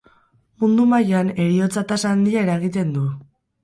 Mundu 0.63 0.85
mailan, 0.93 1.31
heriotza-tasa 1.45 2.17
handia 2.17 2.47
eragiten 2.51 2.95
du. 3.01 3.09